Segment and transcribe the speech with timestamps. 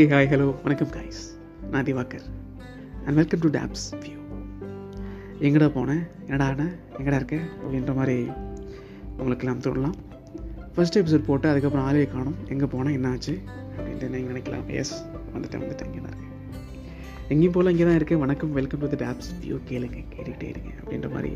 [0.00, 1.20] ஏ hi hello வணக்கம் guys
[1.70, 2.26] நான் Divakar.
[3.04, 4.18] And welcome to Tabs View
[5.46, 7.36] எங்கடா போனேன் என்னடா ஆனேன் எங்கடா இருக்க?
[7.62, 8.16] அப்படின்ற மாதிரி
[9.16, 9.96] உங்களுக்கெல்லாம் தொடலாம்
[10.74, 12.36] ஃபர்ஸ்ட் எபிசோட் போட்டு அதுக்கப்புறம் ஆளே காணும்.
[12.48, 13.34] எங்கே போனேன் என்ன ஆச்சு
[13.76, 14.66] அப்படின்ட்டு நீங்கள் நினைக்கலாம்.
[14.66, 14.94] எஸ்
[15.34, 15.90] வந்துட்டேன் வந்துட்டேன்.
[15.90, 16.34] இங்கே தான் இருக்கேன்.
[17.28, 18.18] எங்கேயும் போல் இங்கே தான் இருக்கேன்.
[18.18, 20.70] வணக்கம் welcome to the Tabs View கேளுங்க கேட்டுக்கிட்டே இருங்க.
[20.82, 21.32] அப்படின்ற மாதிரி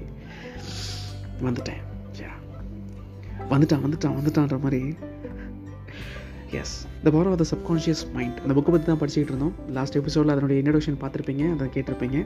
[1.46, 1.82] வந்துட்டேன்.
[3.50, 4.94] வந்துட்டான் வந்துட்டான் வந்துட்டான்ற மாதிரி
[6.60, 6.74] yes
[7.04, 9.54] the power of the subconscious mind அந்த புக்கை பற்றி தான் படிச்சுக்கிட்டு இருந்தோம்.
[9.76, 12.18] லாஸ்ட் எபிசோடில் அதனுடைய இன்ட்ரடக்ஷன் பார்த்துருப்பீங்க அதை கேட்டிருப்பீங்க.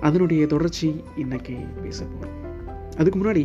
[0.00, 2.36] அதனுடைய தொடர்ச்சி இன்னைக்கு பேச போகிறோம்
[2.98, 3.44] அதுக்கு முன்னாடி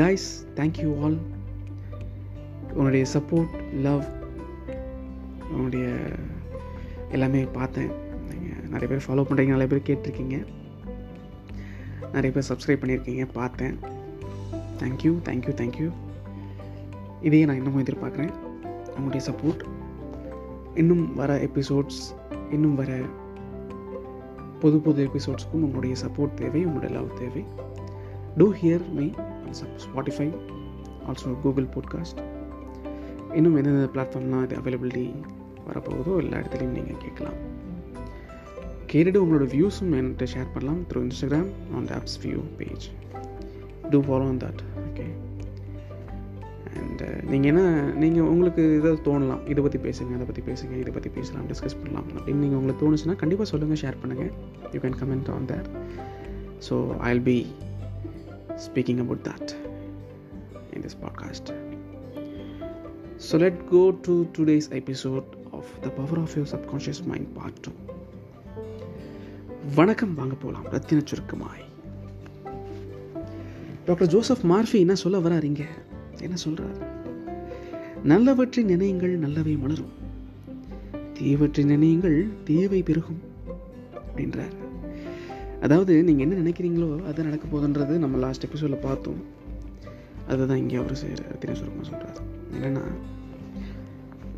[0.00, 0.28] கைஸ்
[0.58, 1.18] தேங்க்யூ ஆல்
[2.78, 3.54] உன்னுடைய சப்போர்ட்
[3.86, 4.04] லவ்
[5.54, 5.86] உன்னுடைய
[7.16, 7.90] எல்லாமே பார்த்தேன்.
[8.30, 10.38] நீங்கள் நிறைய பேர் ஃபாலோ பண்ணுறீங்க நிறைய பேர் கேட்டிருக்கீங்க.
[12.14, 13.76] நிறைய பேர் சப்ஸ்கிரைப் பண்ணியிருக்கீங்க பார்த்தேன்.
[14.82, 15.88] தேங்க்யூ தேங்க்யூ தேங்க்யூ
[17.26, 18.32] இதையே நான் இன்னமும் எதிர்பார்க்குறேன்.
[18.96, 19.62] உங்களுடைய சப்போர்ட்
[20.74, 22.00] இன்னும் வர எபிசோட்ஸ்
[22.50, 22.92] இன்னும் வர
[24.60, 27.44] புது புது எபிசோட்ஸ்க்கும் உங்களுடைய சப்போர்ட் தேவை உங்களுடைய லவ் தேவை.
[28.36, 29.06] To hear me
[29.84, 30.28] Spotify
[31.08, 32.20] also Google podcast
[33.34, 35.06] இன்னும் எந்தெந்த பிளாட்ஃபார்ம்லாம் இது அவைலபிலிட்டி
[35.68, 37.38] வரப்போகுதோ எல்லா இடத்துலையும் நீங்கள் கேட்கலாம்.
[38.92, 42.86] கேட்டுட்டு உங்களோட வியூஸும் என்கிட்ட ஷேர் பண்ணலாம் through Instagram on the Apps View page
[43.90, 44.62] to follow on that
[46.94, 47.62] and uh, நீங்கள் என்ன
[47.94, 52.08] நீங்கள் உங்களுக்கு இதை தோணலாம் இதை பற்றி பேசுங்க அதை பற்றி பேசுங்க இதை பற்றி பேசலாம் டிஸ்கஸ் பண்ணலாம்
[52.10, 54.30] அப்படின்னு நீங்கள் உங்களுக்கு தோணுச்சுன்னா கண்டிப்பாக சொல்லுங்கள் ஷேர் பண்ணுங்கள்
[54.72, 55.68] you can comment on that
[56.68, 57.38] so I will be
[58.66, 59.52] speaking about that
[60.76, 61.50] in this podcast
[63.20, 67.72] so let go to today's episode of the power of your subconscious mind part two
[69.76, 71.64] வணக்கம் வாங்க போகலாம் ரத்தின சுருக்கமாய்.
[73.86, 75.64] Doctor Joseph Murphy என்ன சொல்ல வராருங்க
[76.20, 76.83] என்ன சொல்றார்?
[78.10, 79.92] நல்லவற்றை நினையுங்கள் நல்லவை மலரும்.
[81.18, 82.16] தீவற்றை நினையுங்கள்
[82.48, 83.20] தீவை பெருகும்
[84.00, 84.54] அப்படின்றார்
[85.64, 89.20] அதாவது நீங்கள் என்ன நினைக்கிறீங்களோ அது நடக்க போதுன்றது நம்ம லாஸ்ட் எபிசோடில் பார்த்தோம்.
[90.28, 92.18] அதுதான் இங்கே அவர் செய்கிறார் சுருக்கமாக சொல்கிறார்
[92.56, 92.84] என்னென்னா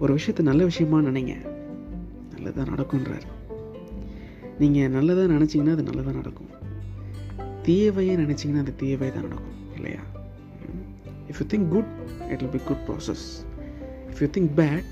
[0.03, 1.34] ஒரு விஷயத்தை நல்ல விஷயமா நினைங்க.
[2.34, 3.26] நல்லதாக நடக்குன்றார்
[4.59, 6.53] நீங்கள் நல்லதாக நினச்சிங்கன்னா அது நல்லதாக நடக்கும்.
[7.66, 10.03] தீயவையே நினச்சிங்கன்னா அது தீயவை தான் நடக்கும் இல்லையா?
[11.31, 11.93] If you think good
[12.31, 13.26] it will be good process
[14.16, 14.87] if you think bad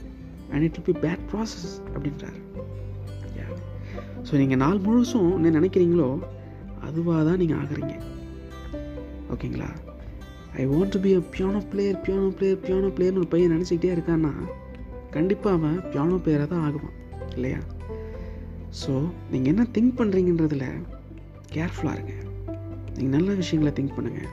[0.52, 2.40] and it will be bad process அப்படின்றார்.
[4.28, 6.06] ஸோ நீங்கள் நாள் முழுசும் என்ன நினைக்கிறீங்களோ
[6.86, 7.94] அதுவாக தான் நீங்கள் ஆகுறீங்க.
[9.32, 9.68] ஓகேங்களா
[10.60, 14.32] I want to be a piano player piano player piano பிளேயர்னு ஒரு பையன் நினச்சிக்கிட்டே இருக்கான்னா
[15.16, 16.96] கண்டிப்பாக அவன் பியானோ பிளேயராக தான் ஆகுவான்.
[17.36, 17.60] இல்லையா?
[18.80, 18.92] ஸோ
[19.32, 20.66] நீங்கள் என்ன திங்க் பண்ணுறீங்கன்றதில்
[21.56, 22.14] கேர்ஃபுல்லாக இருங்க.
[22.96, 24.30] நீங்கள் நல்ல விஷயங்களை திங்க் பண்ணுங்கள்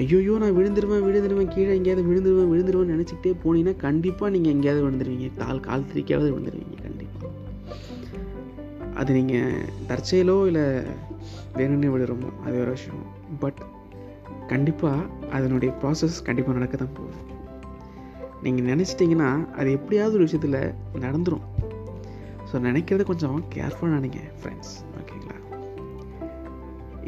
[0.00, 5.28] ஐயோயோ நான் விழுந்துருவேன் விழுந்துருவேன் கீழே எங்கேயாவது விழுந்துருவேன் விழுந்துருவேன் நினச்சிக்கிட்டே போனீங்கன்னா கண்டிப்பாக நீங்கள் எங்கேயாவது விழுந்துருவீங்க.
[5.42, 7.32] கால் கால் திரிக்காவது விழுந்துருவீங்க கண்டிப்பாக
[9.00, 10.66] அது நீங்கள் தற்செயலோ இல்லை
[11.58, 13.02] வேணும்னே விழுறோமோ அது ஒரு விஷயம்.
[13.40, 13.60] பட்
[14.48, 17.18] கண்டிப்பாக அதனுடைய ப்ராசஸ் கண்டிப்பாக நடக்க தான் போகுது.
[18.44, 20.60] நீங்கள் நினச்சிட்டிங்கன்னா அது எப்படியாவது ஒரு விஷயத்தில்
[21.04, 21.44] நடந்துடும்
[22.50, 25.36] ஸோ நினைக்கிறத கொஞ்சம் கேர்ஃபுல்லாக நினைங்க ஃப்ரெண்ட்ஸ் ஓகேங்களா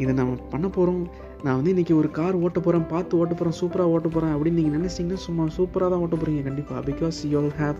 [0.02, 1.02] இதை நம்ம பண்ண போகிறோம்
[1.44, 4.76] நான் வந்து இன்றைக்கி ஒரு கார் ஓட்ட போகிறேன் பார்த்து ஓட்ட போகிறேன் சூப்பராக ஓட்ட போகிறேன் அப்படின்னு நீங்கள்
[4.78, 7.78] நினச்சிங்கன்னா சும்மா சூப்பராக தான் ஓட்ட போகிறீங்க கண்டிப்பாக because you have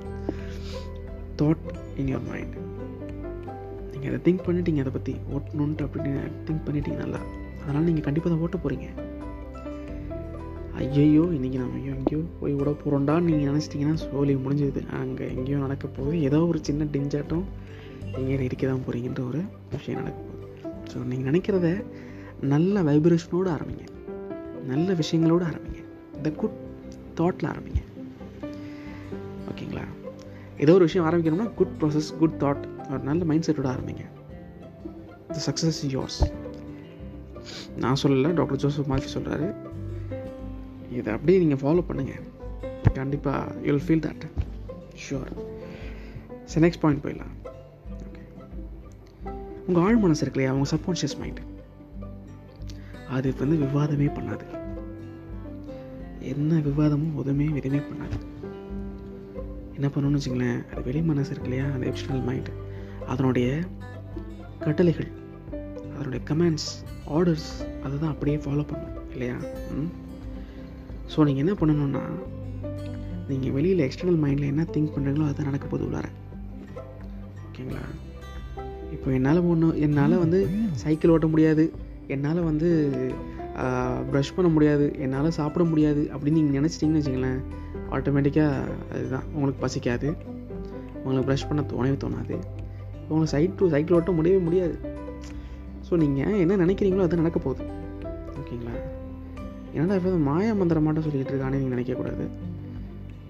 [1.41, 1.65] thought
[2.01, 2.55] in your mind
[3.93, 6.13] நீங்கள் அதை திங்க் பண்ணிட்டீங்க அதை பற்றி ஓட்டணுன்ட்டு அப்படின்னு
[6.47, 7.21] திங்க் பண்ணிட்டீங்க நல்லா.
[7.63, 8.89] அதனால் நீங்கள் கண்டிப்பாக தான் ஓட்ட போகிறீங்க
[10.83, 15.87] ஐயையோ இன்றைக்கி நம்ம ஐயோ எங்கேயோ போய் விட போகிறோண்டான்னு நீங்கள் நினச்சிட்டிங்கன்னா சோழி முடிஞ்சது அங்கே எங்கேயோ நடக்க
[15.97, 16.17] போகுது.
[16.29, 17.47] ஏதோ ஒரு சின்ன டிஞ்சாட்டம்
[18.19, 19.41] நீங்கள் இருக்க தான் போகிறீங்கன்ற ஒரு
[19.75, 20.47] விஷயம் நடக்க போகுது.
[20.91, 21.71] ஸோ நீங்கள் நினைக்கிறத
[22.41, 23.87] நல்ல வைப்ரேஷனோடு ஆரம்பிங்க.
[24.67, 25.85] நல்ல விஷயங்களோடு ஆரம்பிங்க.
[26.15, 26.57] இந்த குட்
[27.17, 27.83] தாட்டில் ஆரம்பிங்க.
[29.51, 29.85] ஓகேங்களா?
[30.59, 34.05] ஏதோ ஒரு விஷயம் ஆரம்பிக்கணும்னா குட் ப்ராசஸ் குட் தாட் ஒரு நல்ல மைண்ட் செட்டோட ஆரம்பிங்க.
[35.29, 36.21] த சக்ஸஸ் யோர்ஸ்
[37.77, 39.55] நான் சொல்லலை டாக்டர் ஜோசப் மால்ஃபி சொல்கிறாரு
[40.91, 42.23] இதை அப்படியே நீங்கள் ஃபாலோ பண்ணுங்கள்
[42.93, 44.25] கண்டிப்பாக you will feel that
[45.05, 45.33] sure
[46.45, 47.35] சரி நெக்ஸ்ட் பாயிண்ட் போயிடலாம்.
[48.05, 48.23] ஓகே
[49.67, 50.53] உங்கள் ஆழ் மனசு இருக்கு இல்லையா?
[50.53, 51.48] உங்கள் சப்கான்ஷியஸ் மைண்டு
[53.11, 54.45] அது வந்து விவாதமே பண்ணாது.
[56.21, 58.17] என்ன விவாதமும் உதவுமே எதுவுமே பண்ணாது.
[59.75, 62.53] என்ன பண்ணணும்னு வச்சுங்களேன் அது வெளி மனசு இருக்கு இல்லையா அந்த எப்ஷனல் மைண்டு
[63.07, 63.65] அதனுடைய
[64.61, 65.09] கட்டளைகள்
[65.95, 66.69] அதனுடைய கமெண்ட்ஸ்
[67.07, 67.49] ஆர்டர்ஸ்
[67.85, 69.37] அதை தான் அப்படியே ஃபாலோ பண்ணும் இல்லையா?
[69.71, 69.91] ம்.
[71.13, 72.03] ஸோ நீங்கள் என்ன பண்ணணும்னா
[73.29, 76.07] நீங்கள் வெளியில் எக்ஸ்டர்னல் மைண்டில் என்ன திங்க் பண்ணுறீங்களோ அதுதான் நடக்க போது உள்ளார.
[77.47, 77.85] ஓகேங்களா?
[78.93, 80.39] இப்போ என்னால் ஒன்று என்னால் வந்து
[80.73, 81.73] சைக்கிள் ஓட்ட முடியாது.
[82.15, 82.69] என்னால் வந்து
[84.11, 87.41] ப்ரஷ் பண்ண முடியாது என்னால் சாப்பிட முடியாது அப்படின்னு நீங்கள் நினச்சிட்டிங்கன்னு வச்சுங்களேன்
[87.97, 89.27] ஆட்டோமேட்டிக்காக அதுதான்.
[89.35, 90.09] உங்களுக்கு பசிக்காது.
[91.03, 92.37] உங்களுக்கு ப்ரஷ் பண்ண தோணவே தோணாது.
[93.09, 94.77] உங்களுக்கு சைட் டு சைக்கிள் ஓட்ட முடியவே முடியாது.
[95.89, 97.65] ஸோ நீங்கள் என்ன நினைக்கிறீங்களோ அது நடக்க போகுது.
[98.41, 98.75] ஓகேங்களா?
[99.77, 102.27] என்னடா இப்போ மாயா மந்திரம் மட்டும் இருக்கானே நீங்கள் நினைக்கக்கூடாது.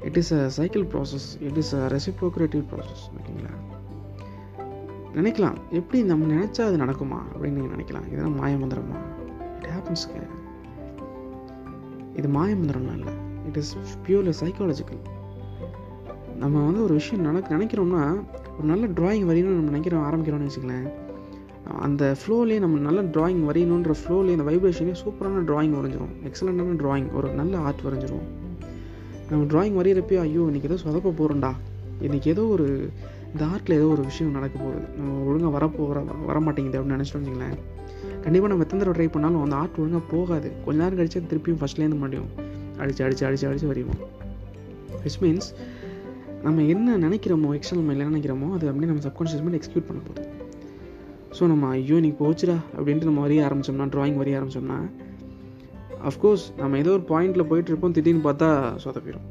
[0.09, 3.53] It is a cycle process it is a reciprocative process ஓகேங்களா?
[5.15, 5.57] நினைக்கலாம்.
[5.71, 7.21] எப்படி நம்ம நினச்சா அது நடக்குமா?
[7.35, 8.07] அப்படின்னு நீங்கள் நினைக்கலாம்.
[8.13, 8.99] இதெல்லாம் மாயமந்திரமா
[9.59, 10.27] இட் ஹேப்பன்ஸுங்க
[12.17, 13.13] இது மாயமந்திரம்லாம் இல்லை.
[13.47, 13.77] இட் இஸ்
[14.07, 15.03] பியூர்லி சைக்காலஜிக்கல்
[16.39, 18.03] நம்ம வந்து ஒரு விஷயம் நடக்க நினைக்கிறோம்னா
[18.57, 20.89] ஒரு நல்ல டிராயிங் வரையணும்னு நம்ம நினைக்கிறோம் ஆரம்பிக்கிறோம்னு வச்சுக்கலாம்
[21.79, 26.13] அந்த ஃப்ளோலேயே நம்ம நல்ல டிராயிங் வரையணுன்ற ஃப்ளோலேயே அந்த வைப்ரேஷனே சூப்பரான டிராயிங் வரைஞ்சிரும்.
[26.29, 28.27] எக்ஸலண்ட்டான டிராயிங் ஒரு நல்ல ஆர்ட் வரைஞ்சிரும்.
[29.31, 31.51] நம்ம டிராயிங் வரைகிறப்போ ஐயோ இன்றைக்கி ஏதோ சொதப்ப போகிறோம்டா
[32.03, 32.91] இன்றைக்கி ஏதோ ஒரு
[33.33, 34.83] இந்த ஆர்ட்டில் ஏதோ ஒரு விஷயம் நடக்க போகுது.
[34.99, 37.57] நம்ம ஒழுங்காக வரப்போ வர வரமாட்டேங்குது அப்படின்னு நினச்சிட்டு வச்சிங்களேன்
[38.25, 40.49] கண்டிப்பாக நம்ம எத்தனை தடவை ட்ரை பண்ணாலும் அந்த ஆர்ட் ஒழுங்காக போகாது.
[40.65, 42.31] கொஞ்ச நேரம் கழிச்சு திருப்பியும் ஃபஸ்ட்லேருந்து முடியும்
[42.83, 44.01] அடித்து அடித்து அடித்து அடித்து வரைவோம்
[45.05, 45.49] விச் மீன்ஸ்
[46.47, 50.25] நம்ம என்ன நினைக்கிறோமோ எக்ஸ்டர்னல் மைண்டில் என்ன நினைக்கிறோமோ அது அப்படியே நம்ம சப்கான்ஷியஸ் மைண்ட் எக்ஸிக்யூட் பண்ண போகுது.
[51.39, 54.79] ஸோ நம்ம ஐயோ இன்னைக்கு போச்சுடா அப்படின்ட்டு நம்ம வரைய ஆரம்பிச்சோம்னா ட்ராயிங் வரைய ஆரம்பிச்சோம்னா
[56.11, 58.49] அஃப்கோர்ஸ் நம்ம ஏதோ ஒரு பாயிண்டில் போயிட்டு இருப்போம் திடீர்னு பார்த்தா
[58.85, 59.27] சொதப்பிடும்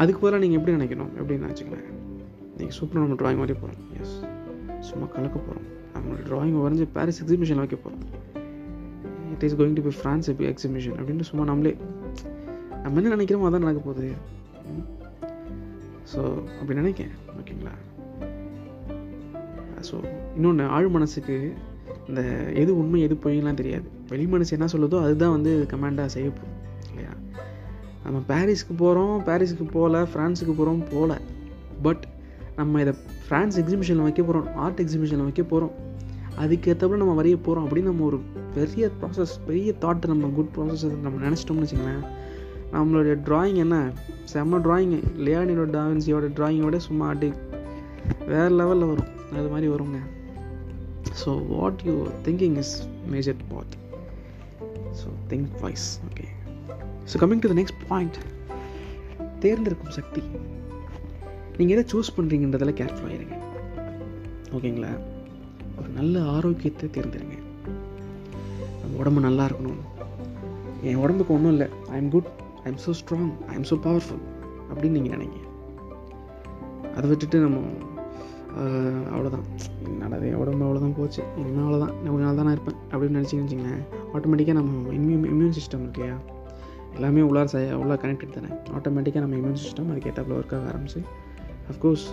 [0.00, 1.10] அதுக்கு பதிலாக நீங்கள் எப்படி நினைக்கணும்?
[1.20, 1.86] எப்படின்னு நினச்சிக்கலாம்
[2.58, 4.16] நீங்கள் சூப்பராக நம்ம ட்ராயிங் வரைய போகிறோம் எஸ்
[4.88, 8.04] சும்மா கலக்க போகிறோம் நம்மளோட ட்ராயிங் வரைஞ்சி பாரிஸ் எக்ஸிபிஷன் வைக்க போகிறோம்
[9.34, 11.74] it is going to be France exhibition அப்படின்னு சும்மா நம்மளே
[12.84, 14.08] நம்ம என்ன நினைக்கிறோமோ அதான் நடக்க போகுது.
[16.12, 16.20] ஸோ
[16.60, 17.12] அப்படி நினைக்கேன்.
[17.38, 17.74] ஓகேங்களா
[19.88, 19.96] ஸோ
[20.36, 21.36] இன்னொன்று ஆழ் மனசுக்கு
[22.08, 22.20] இந்த
[22.62, 23.86] எது உண்மை எது பொய்லாம் தெரியாது.
[24.08, 26.52] வெளி மனசு என்ன சொல்லுதோ அதுதான் வந்து கமாண்டாக செய்யப்போம்
[26.90, 27.12] இல்லையா?
[28.04, 31.20] நம்ம பாரிஸ்க்கு போகிறோம் பாரிஸுக்கு போகல ஃப்ரான்ஸுக்கு போகிறோம் போகல
[31.82, 32.04] பட்
[32.56, 32.94] நம்ம இதை
[33.28, 35.72] ஃப்ரான்ஸ் எக்ஸிபிஷனில் வைக்க போகிறோம் ஆர்ட் எக்ஸிபிஷனில் வைக்க போகிறோம்
[36.38, 38.20] அதுக்கேற்றப்பட நம்ம வரைய போகிறோம் அப்படின்னு நம்ம ஒரு
[38.54, 42.04] பெரிய ப்ராசஸ் பெரிய தாட்டை நம்ம குட் ப்ராசஸ் நம்ம நினச்சிட்டோம்னு வச்சுங்களேன்
[42.72, 43.92] நம்மளுடைய ட்ராயிங் என்ன?
[44.32, 47.32] செம்ம ட்ராயிங்கு லியானியோட டாவின்சியோட ட்ராயிங்கோட சும்மா அடி
[48.26, 49.08] வேறு லெவலில் வரும்.
[49.32, 49.98] அது மாதிரி வருங்க.
[51.24, 53.74] So what you thinking is major part
[54.90, 56.24] so think voice okay
[57.10, 58.18] so coming to the next point
[59.44, 60.22] தேர்ந்தெடுக்கும் சக்தி.
[61.56, 63.36] நீங்கள் எதை சூஸ் பண்ணுறீங்கன்றதில் கேர்ஃபுல்லாக இருங்க
[64.56, 64.92] ஓகேங்களா
[65.78, 67.36] ஒரு நல்ல ஆரோக்கியத்தை தேர்ந்தெடுங்க.
[68.80, 69.82] நம்ம உடம்பு நல்லா இருக்கணும்.
[70.90, 71.68] என் உடம்புக்கு ஒன்றும் இல்லை.
[71.92, 72.28] I am good
[72.64, 74.22] I am so strong I am so powerful
[74.68, 75.40] அப்படின்னு நீங்கள் நினைங்க.
[76.96, 77.60] அதை விட்டுட்டு நம்ம
[79.14, 79.46] அவ்வளோதான்
[79.92, 81.22] என்னடா என் உடம்பு அவ்வளோதான் போச்சு.
[81.40, 82.78] இனிமேல் அவ்வளோதான் நான் நாள் தான் நான் இருப்பேன்.
[82.92, 83.82] அப்படின்னு நினச்சிங்கன்னு வச்சிங்களேன்
[84.14, 86.18] ஆட்டோமேட்டிக்காக நம்ம இம்யூ இம்யூன் சிஸ்டம் இருக்கு இல்லையா?
[86.94, 88.48] எல்லாமே உள்ளார் ச உள்ளார் கனெக்டட் தானே?
[88.76, 91.00] ஆட்டோமேட்டிக்காக நம்ம இம்யூன் சிஸ்டம் அதுக்கேற்றாப்புல ஒர்க் ஆக ஆரம்பிச்சு
[91.68, 92.04] of course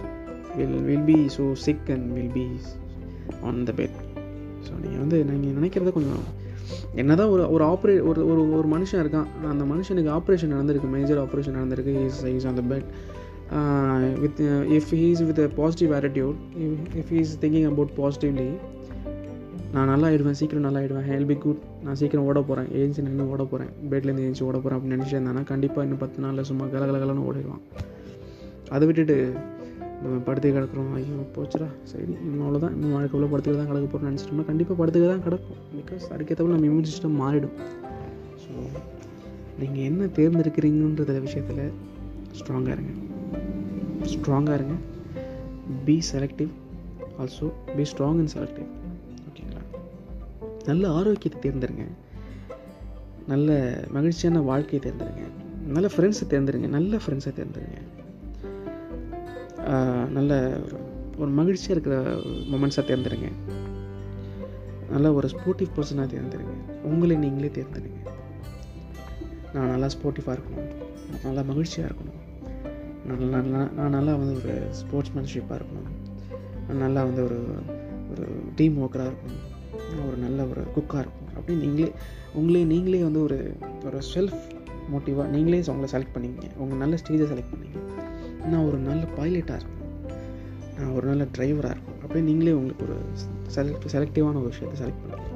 [0.57, 2.45] will will be so sick and will be
[3.41, 3.97] on the bed
[4.65, 6.23] so நீங்கள் வந்து நீங்கள் நினைக்கிறத கொஞ்சம்
[6.95, 11.19] என்ன தான் ஒரு ஒரு ஆப்ரே ஒரு ஒரு ஒரு மனுஷன் இருக்கான் அந்த மனுஷனுக்கு ஆப்ரேஷன் நடந்திருக்கு மேஜர்
[11.19, 12.87] ஆப்ரேஷன் நடந்திருக்கு is is on the bed
[14.21, 14.41] with
[14.77, 16.37] if he's with positive attitude
[16.99, 18.49] if he's thinking about positively
[19.73, 23.27] நான் நல்லா ஆயிடுவேன் சீக்கிரம் நல்லா ஆயிடுவேன் ஹெல் பி குட் நான் சீக்கிரம் ஓட போகிறேன் ஏஞ்சி நின்று
[23.33, 27.13] ஓட போகிறேன் பெட்லேருந்து ஏஞ்சி ஓட போகிறேன் அப்படின்னு நினச்சிட்டு இருந்தானா கண்டிப்பாக இன்னும் பத்து நாளில் சும்மா கல
[27.27, 27.61] ஓடிடுவான்.
[28.69, 29.33] அதை விட்டுட்டு
[30.01, 30.91] நம்ம படுத்து கிடக்குறோம்.
[30.97, 31.67] ஐயோ போச்சுடா.
[31.83, 35.59] சரி இன்னும் அவ்வளோதான் இன்னும் வாழ்க்கைக்குள்ளே படுத்துக்க தான் கிடக்க போகிறோம்னு நினச்சிட்டோம்னா கண்டிப்பாக படுத்துக்க தான் கிடக்கும்.
[35.77, 37.55] பிகாஸ் அதுக்கேற்றப்பல நம்ம இம்யூன் சிஸ்டம் மாறிடும்.
[38.43, 38.51] ஸோ
[39.59, 41.63] நீங்கள் என்ன தேர்ந்தெடுக்கிறீங்கன்ற விஷயத்தில்
[42.39, 42.93] ஸ்ட்ராங்காக இருங்க.
[44.13, 44.77] ஸ்ட்ராங்காக இருங்க.
[45.85, 46.49] Be selective
[47.21, 48.69] also be strong and selective
[50.65, 51.85] நல்ல ஆரோக்கியத்தை தேர்ந்தெடுங்க.
[53.27, 53.49] நல்ல
[53.89, 55.25] மகிழ்ச்சியான வாழ்க்கையை தேர்ந்தெடுங்க.
[55.67, 56.67] நல்ல ஃப்ரெண்ட்ஸை தேர்ந்தெடுங்க.
[56.67, 57.79] நல்ல ஃப்ரெண்ட்ஸை தேர்ந்தெடுங்க.
[60.17, 60.59] நல்ல
[61.17, 61.97] ஒரு மகிழ்ச்சியாக இருக்கிற
[62.51, 63.29] மொமெண்ட்ஸாக தேர்ந்தெடுங்க.
[64.89, 66.55] நல்ல ஒரு ஸ்போர்ட்டிவ் பர்சனாக தேர்ந்தெடுங்க.
[66.83, 67.99] உங்களை நீங்களே தேர்ந்தெடுங்க.
[69.53, 70.71] நான் நல்லா ஸ்போர்ட்டிவாக இருக்கணும்.
[71.23, 72.19] நல்லா மகிழ்ச்சியாக இருக்கணும்.
[73.05, 75.89] நான் நல்லா நான் நல்லா வந்து ஒரு ஸ்போர்ட்ஸ்மேன்ஷிப்பாக இருக்கணும்.
[76.67, 77.39] நான் நல்லா வந்து ஒரு
[78.11, 79.50] ஒரு டீம் ஒர்க்கராக இருக்கணும்.
[80.07, 81.29] ஒரு நல்ல ஒரு குக்காக இருக்கும்.
[81.37, 81.91] அப்படின்னு நீங்களே
[82.33, 83.53] உங்களே நீங்களே வந்து ஒரு
[83.85, 84.39] ஒரு செல்ஃப்
[84.93, 87.79] மோட்டிவாக நீங்களே உங்களை செலக்ட் பண்ணிங்க உங்கள் நல்ல ஸ்டேஜை செலக்ட் பண்ணிங்க
[88.49, 89.89] நான் ஒரு நல்ல பைலட்டாக இருக்கணும்.
[90.77, 92.97] நான் ஒரு நல்ல டிரைவராக இருக்கும் அப்படியே நீங்களே உங்களுக்கு ஒரு
[93.55, 95.27] செலக்ட் செலக்டிவான ஒரு விஷயத்தை செலக்ட் பண்ணுங்க.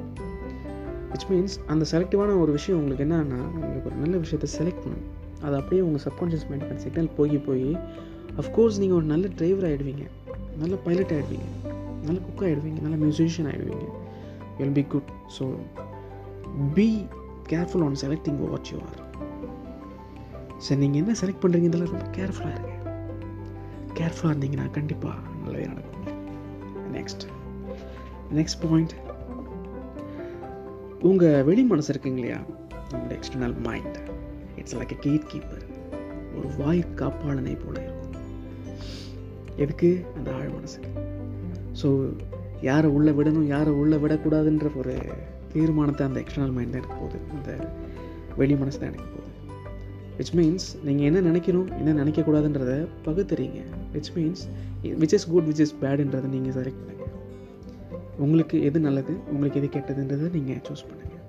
[1.12, 5.12] விச் மீன்ஸ் அந்த செலக்டிவான ஒரு விஷயம் உங்களுக்கு என்னன்னா உங்களுக்கு ஒரு நல்ல விஷயத்தை செலக்ட் பண்ணணும்.
[5.42, 7.76] அது அப்படியே உங்கள் சப்கான்ஷியஸ் மைண்ட் சிக்னல் போய் போய்
[8.40, 10.06] அஃப்கோர்ஸ் நீங்கள் ஒரு நல்ல டிரைவர் ஆகிடுவீங்க
[10.58, 11.48] நல்ல பைலட் ஆகிடுவீங்க
[12.04, 13.86] நல்ல குக் ஆகிடுவீங்க நல்ல musician ஆகிடுவீங்க
[14.58, 15.54] will be good so
[16.74, 17.06] be
[17.48, 19.04] careful on selecting what you are
[20.56, 22.74] சரி நீங்கள் என்ன செலக்ட் பண்ணுறீங்க ரொம்ப கேர்ஃபுல்லாக இருங்க.
[23.94, 26.06] கேர்ஃபுல்லாக இருந்தீங்கன்னா கண்டிப்பாக நல்லவே நடக்கும்.
[26.92, 27.24] நெக்ஸ்ட்
[28.34, 28.94] நெக்ஸ்ட் பாயிண்ட்
[31.00, 32.38] உங்கள் வெளி மனசு இருக்குங்க இல்லையா?
[32.90, 33.98] நம்மளுடைய external mind
[34.56, 35.66] it's like a gate keeper
[36.38, 38.22] ஒரு வாய் காப்பாளனை போல இருக்கும்.
[39.56, 40.04] எதுக்கு?
[40.16, 40.90] அந்த ஆழ் மனசுக்கு
[41.82, 41.88] ஸோ
[42.62, 44.94] யாரை உள்ளே விடணும் யாரை உள்ளே விடக்கூடாதுன்ற ஒரு
[45.52, 47.18] தீர்மானத்தை அந்த எக்ஸ்டர்னல் மைண்ட் தான் எடுக்க போகுது.
[47.34, 47.68] அந்த
[48.36, 49.24] வெளி மனசு தான் எடுக்க போகுது.
[50.18, 53.60] விச் மீன்ஸ் நீங்கள் என்ன நினைக்கணும் என்ன நினைக்கக்கூடாதுன்றத பகுத்துறீங்க.
[53.94, 54.44] Which means
[54.82, 57.12] which is good which is பேடுன்றதை நீங்கள் செலக்ட் பண்ணுங்கள்
[58.18, 61.22] உங்களுக்கு எது நல்லது உங்களுக்கு எது கெட்டதுன்றதை நீங்கள் சூஸ் பண்ணுங்கள்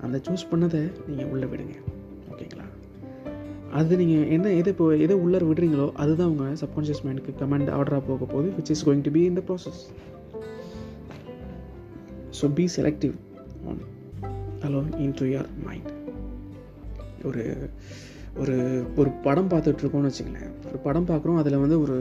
[0.00, 1.76] அந்த சூஸ் பண்ணதை நீங்கள் உள்ளே விடுங்க.
[2.32, 2.66] ஓகேங்களா?
[3.72, 8.24] அது நீங்கள் என்ன எது இப்போ எதை உள்ளே விடுறீங்களோ அதுதான் உங்கள் சப்கான்ஷியஸ் மைண்டுக்கு கமெண்ட் ஆர்டராக போக
[8.24, 9.80] போகுது which is going to be in the process
[12.40, 13.14] so be selective
[13.70, 13.80] on
[14.66, 15.90] allow in to your mind
[17.28, 17.44] ஒரு
[18.42, 18.56] ஒரு
[19.00, 21.96] ஒரு படம் பார்த்துட்ருக்கோம்னு வச்சுங்களேன் ஒரு படம் பார்க்குறோம் அதில் வந்து ஒரு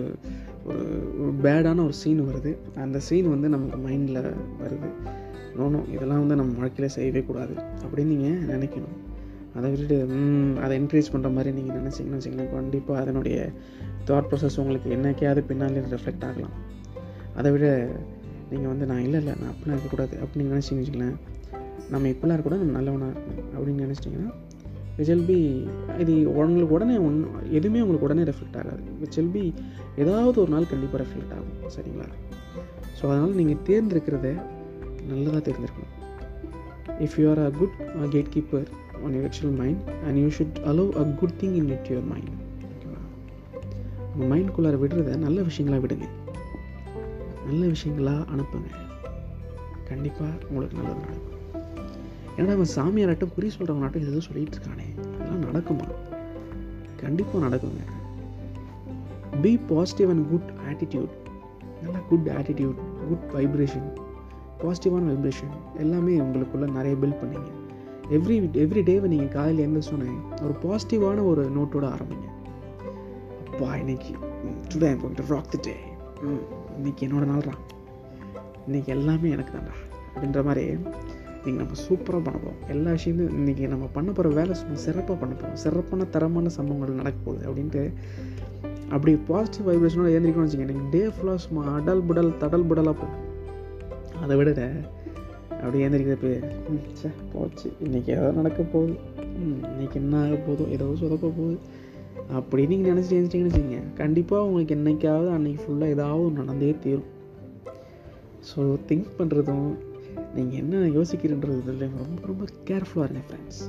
[1.21, 2.51] ஒரு பேடான ஒரு சீன் வருது.
[2.83, 4.21] அந்த சீன் வந்து நமக்கு மைண்டில்
[4.61, 4.89] வருது.
[5.57, 7.53] நோனோ இதெல்லாம் வந்து நம்ம வாழ்க்கையில் செய்யவே கூடாது.
[7.83, 8.97] அப்படின்னு நீங்கள் நினைக்கணும்.
[9.55, 9.97] அதை விட்டுட்டு
[10.63, 13.37] அதை என்கரேஜ் பண்ணுற மாதிரி நீங்கள் நினச்சிங்கன்னு வச்சிங்கன்னா கண்டிப்பாக அதனுடைய
[14.09, 16.55] தாட் ப்ராசஸ் உங்களுக்கு என்னைக்காவது பின்னாலே ரிஃப்ளெக்ட் ஆகலாம்.
[17.39, 17.65] அதை விட
[18.51, 21.09] நீங்கள் வந்து நான் இல்லை இல்லை நான் அப்படிலாம் இருக்கக்கூடாது அப்படின்னு நீங்கள் நினச்சிங்கன்னு
[21.93, 23.13] நம்ம இப்படிலாம் இருக்கக்கூட நம்ம நல்லவனாக
[23.55, 24.31] அப்படின்னு நினச்சிட்டிங்கன்னா
[24.97, 25.39] விச் வில் பி
[26.03, 26.13] இது
[26.43, 27.17] உங்களுக்கு உடனே ஒன்
[27.57, 28.81] எதுவுமே உங்களுக்கு உடனே ரெஃப்ளெக்ட் ஆகாது.
[29.01, 29.43] விச் எல் பி
[30.01, 32.07] ஏதாவது ஒரு நாள் கண்டிப்பாக ரெஃப்ளெக்ட் ஆகும் சரிங்களா?
[32.97, 34.27] ஸோ அதனால் நீங்கள் தேர்ந்தெடுக்கிறத
[35.09, 35.93] நல்லதாக தேர்ந்தெடுக்கணும்.
[37.05, 37.77] If you are a good
[38.15, 38.67] gate keeper
[39.05, 42.31] on your actual mind and you should allow a good thing in it your mind
[42.69, 43.01] ஓகேவா
[44.13, 46.07] உங்கள் மைண்ட்குள்ளார விடுறத நல்ல விஷயங்களாக விடுங்க.
[47.47, 48.69] நல்ல விஷயங்களாக அனுப்புங்க.
[49.87, 51.35] கண்டிப்பாக உங்களுக்கு நல்லது நடக்கும்.
[52.37, 54.87] ஏன்னா அவன் சாமியாராட்டும் குறி சொல்கிறவனாட்டம் எதுவும் சொல்லிகிட்டு இருக்கானே.
[55.21, 55.87] அதெல்லாம் நடக்குமா?
[56.97, 57.83] கண்டிப்பாக நடக்குங்க.
[59.41, 61.13] Be positive and good attitude
[61.83, 63.87] நல்லா குட் ஆட்டிடியூட் குட் வைப்ரேஷன்
[64.61, 67.51] பாசிட்டிவான வைப்ரேஷன் எல்லாமே உங்களுக்குள்ளே நிறைய பில்ட் பண்ணிங்க.
[68.11, 72.27] எவ்ரி எவ்ரி டேவை நீங்கள் காலையில் எந்த சொன்னேன் ஒரு பாசிட்டிவான ஒரு நோட்டோட ஆரம்பிங்க.
[73.51, 74.13] அப்பா இன்னைக்கு
[74.73, 75.75] today I'm going to rock the day
[76.77, 77.53] இன்னைக்கு என்னோட நாள்ரா
[78.65, 79.75] இன்னைக்கு எல்லாமே எனக்கு தான்டா.
[80.13, 80.65] அப்படின்ற மாதிரி
[81.45, 85.33] நீங்கள் நம்ம சூப்பராக பண்ண போகிறோம் எல்லா விஷயமும் இன்றைக்கி நம்ம பண்ண போகிற வேலை சும்மா சிறப்பாக பண்ண
[85.35, 87.83] போகிறோம் சிறப்பான தரமான சம்பவங்கள் நடக்க போகுது அப்படின்ட்டு
[88.89, 90.67] அப்படி பாசிட்டிவ் வைப்ரேஷனோட ஏந்திரிக்கணும்னு வச்சுக்கோங்க.
[90.67, 93.23] இன்றைக்கி டே ஃபுல்லாக சும்மா அடல் புடல் தடல் புடலாக போகும்
[94.21, 94.49] அதை விட
[95.61, 96.31] அப்படி ஏந்திரிக்கிறப்ப
[96.99, 97.67] சே போச்சு.
[97.83, 98.95] இன்றைக்கி ஏதோ நடக்க போகுது.
[99.71, 101.57] இன்றைக்கி என்ன ஆக போதும் ஏதோ சொதப்ப போகுது.
[102.35, 103.81] அப்படி நீங்கள் நினச்சிட்டு எழுந்திரிச்சிங்கன்னு வச்சுக்கோங்க.
[103.99, 107.11] கண்டிப்பாக உங்களுக்கு என்றைக்காவது அன்றைக்கி ஃபுல்லாக ஏதாவது நடந்தே தீரும்.
[108.49, 109.67] ஸோ திங்க் பண்ணுறதும்
[110.35, 113.61] நீங்கள் என்ன யோசிக்கிறன்றது இல்லை ரொம்ப ரொம்ப கேர்ஃபுல்லாக இருங்க ஃப்ரெண்ட்ஸ்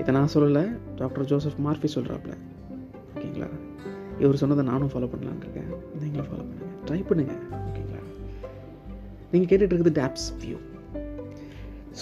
[0.00, 0.64] இதை நான் சொல்லலை
[0.96, 2.34] டாக்டர் ஜோசப் மார்ஃபி சொல்கிறாப்புல
[3.14, 3.48] ஓகேங்களா?
[4.24, 5.70] இவர் சொன்னதை நானும் ஃபாலோ பண்ணலான்னு இருக்கேன்.
[6.02, 8.02] நீங்களும் ஃபாலோ பண்ணுங்கள் ட்ரை பண்ணுங்கள் ஓகேங்களா?
[9.32, 10.58] நீங்கள் கேட்டுட்டு இருக்குது டேப்ஸ் வியூ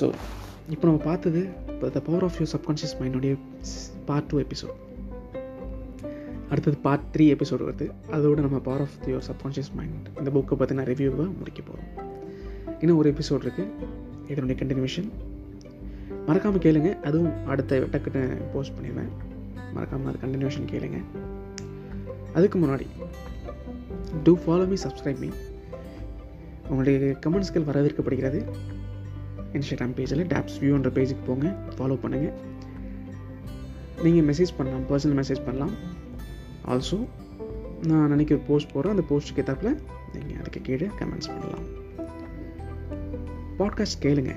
[0.00, 0.06] ஸோ
[0.70, 1.40] இப்போ நம்ம பார்த்தது
[1.72, 3.36] இப்போ the power of your subconscious மைண்டுடைய
[4.10, 4.76] part two episode
[6.50, 7.86] அடுத்தது பார்ட் த்ரீ எபிசோடு வருது.
[8.16, 11.88] அதோட நம்ம power of your subconscious mind இந்த புக்கை பற்றின ரிவ்யூவை முடிக்க போகிறோம்
[12.80, 13.72] இன்னும் ஒரு எபிசோட் இருக்குது
[14.28, 15.08] இதனுடைய கண்டினியூஷன்
[16.26, 16.90] மறக்காமல் கேளுங்க.
[17.02, 18.22] அதுவும் அடுத்த டக்குன்னு
[18.52, 19.10] போஸ்ட் பண்ணிடுவேன்
[19.74, 21.00] மறக்காமல் அது கண்டினியூஷன் கேளுங்க.
[22.32, 22.86] அதுக்கு முன்னாடி
[24.22, 25.28] to follow me subscribe me
[26.68, 28.40] உங்களுடைய கமெண்ட்ஸ்கள் வரவேற்கப்படுகிறது.
[29.52, 31.54] இன்ஸ்டாகிராம் பேஜில் டேப்ஸ் வியூன்ற பேஜுக்கு போங்க.
[31.76, 32.34] ஃபாலோ பண்ணுங்கள்
[34.02, 35.95] நீங்கள் மெசேஜ் பண்ணலாம் பர்சனல் மெசேஜ் பண்ணலாம்.
[36.66, 36.98] ஆல்சோ
[37.86, 38.94] நான் நினைக்கிற போஸ்ட் போடுறேன்.
[38.94, 39.70] அந்த போஸ்ட்டுக்கு ஏற்றாப்புல
[40.14, 41.66] நீங்கள் அதுக்கு கீழே கமெண்ட்ஸ் பண்ணலாம்.
[43.58, 44.34] பாட்காஸ்ட் கேளுங்க.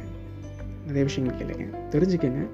[0.86, 1.66] நிறைய விஷயங்கள் கேளுங்க.
[1.92, 2.48] தெரிஞ்சுக்கங்க.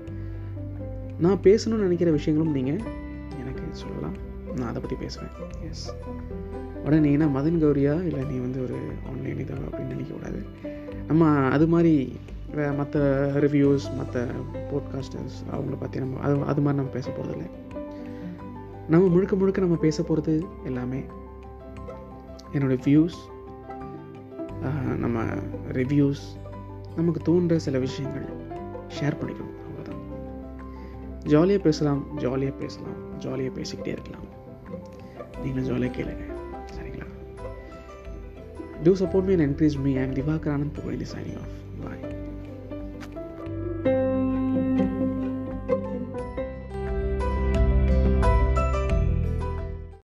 [1.20, 2.80] நான் பேசணும்னு நினைக்கிற விஷயங்களும் நீங்கள்
[3.40, 4.16] எனக்கு சொல்லலாம்.
[4.56, 5.30] நான் அதை பற்றி பேசுவேன்.
[5.70, 5.94] எஸ்
[6.86, 7.96] உடனே நீ என்ன மதன் கௌரியா?
[8.08, 8.76] இல்லை நீ வந்து ஒரு
[9.10, 10.42] ஆன்லைன் இதா அப்படின்னு நினைக்கக்கூடாது.
[11.08, 11.96] நம்ம அது மாதிரி
[12.78, 13.00] மற்ற
[13.34, 14.26] ரிவ்யூஸ் மற்ற
[14.72, 17.48] போட்காஸ்டர்ஸ் அவங்கள பற்றி நம்ம அது அது மாதிரி நம்ம பேச போகிறதில்ல
[18.90, 21.00] நம்ம முழுக்க முழுக்க நம்ம பேச போகிறது எல்லாமே
[22.54, 23.18] என்னோடய வியூஸ்
[25.04, 25.24] நம்ம
[25.80, 26.24] ரிவ்யூஸ்
[26.96, 28.28] நமக்கு தோன்ற சில விஷயங்கள்
[29.00, 29.54] ஷேர் பண்ணிக்கணும்.
[29.66, 30.04] அவ்வளோதான்
[31.34, 34.28] ஜாலியாக பேசலாம் ஜாலியாக பேசலாம் ஜாலியாக பேசிக்கிட்டே இருக்கலாம்.
[35.44, 36.26] நீங்களும் ஜாலியாக கேளுங்க.
[36.76, 37.08] சரிங்களா?
[38.84, 41.56] To support me and encourage me I'm Divakar Anand the signing off